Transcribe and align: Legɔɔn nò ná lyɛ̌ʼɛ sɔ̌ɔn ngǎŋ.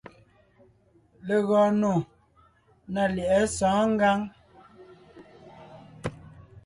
Legɔɔn 1.27 1.71
nò 1.81 1.93
ná 2.93 3.03
lyɛ̌ʼɛ 3.15 3.41
sɔ̌ɔn 3.55 3.87
ngǎŋ. 3.93 4.19